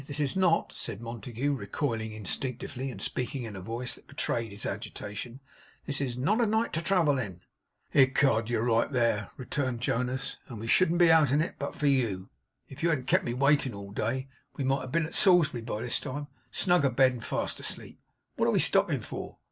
This 0.07 0.19
is 0.19 0.35
not,' 0.35 0.73
said 0.75 0.99
Montague, 0.99 1.53
recoiling 1.53 2.11
instinctively, 2.11 2.89
and 2.89 2.99
speaking 2.99 3.43
in 3.43 3.55
a 3.55 3.61
voice 3.61 3.93
that 3.93 4.07
betrayed 4.07 4.49
his 4.49 4.65
agitation; 4.65 5.41
'this 5.85 6.01
is 6.01 6.17
not 6.17 6.41
a 6.41 6.47
night 6.47 6.73
to 6.73 6.81
travel 6.81 7.19
in.' 7.19 7.41
'Ecod! 7.93 8.49
you're 8.49 8.63
right 8.63 8.91
there,' 8.91 9.29
returned 9.37 9.81
Jonas, 9.81 10.37
'and 10.47 10.59
we 10.59 10.65
shouldn't 10.65 10.97
be 10.97 11.11
out 11.11 11.29
in 11.29 11.39
it 11.39 11.53
but 11.59 11.75
for 11.75 11.85
you. 11.85 12.31
If 12.67 12.81
you 12.81 12.89
hadn't 12.89 13.05
kept 13.09 13.23
me 13.25 13.35
waiting 13.35 13.75
all 13.75 13.91
day, 13.91 14.27
we 14.57 14.63
might 14.63 14.81
have 14.81 14.91
been 14.91 15.05
at 15.05 15.13
Salisbury 15.13 15.61
by 15.61 15.81
this 15.83 15.99
time; 15.99 16.25
snug 16.49 16.83
abed 16.83 17.11
and 17.11 17.23
fast 17.23 17.59
asleep. 17.59 17.99
What 18.37 18.47
are 18.47 18.51
we 18.53 18.59
stopping 18.59 19.01
for? 19.01 19.37